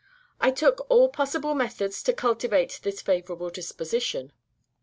I 0.39 0.49
took 0.49 0.87
all 0.89 1.09
possible 1.09 1.53
methods 1.53 2.01
to 2.01 2.11
cultivate 2.13 2.79
this 2.81 3.03
favorable 3.03 3.51
disposition. 3.51 4.31